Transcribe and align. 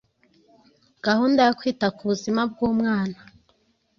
gahunda 1.05 1.39
yo 1.47 1.53
kwita 1.59 1.87
ku 1.95 2.01
buzima 2.09 2.41
bw’umwana 2.51 3.17